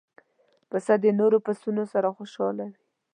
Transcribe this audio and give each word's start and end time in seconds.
پسه 0.69 0.93
د 1.03 1.05
نور 1.19 1.33
پسونو 1.45 1.83
سره 1.93 2.07
خوشاله 2.17 2.65
وي. 2.71 2.75